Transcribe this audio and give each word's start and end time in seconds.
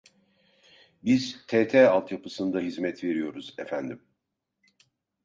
Biz 1.03 1.45
tt 1.47 1.73
altyapısında 1.75 2.59
hizmet 2.59 3.03
veriyoruz 3.03 3.53
efendim 3.57 4.01